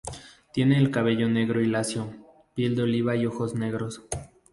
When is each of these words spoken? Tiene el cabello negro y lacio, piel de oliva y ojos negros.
Tiene 0.51 0.79
el 0.79 0.89
cabello 0.89 1.29
negro 1.29 1.61
y 1.61 1.67
lacio, 1.67 2.11
piel 2.55 2.75
de 2.75 2.81
oliva 2.81 3.15
y 3.15 3.27
ojos 3.27 3.53
negros. 3.53 4.01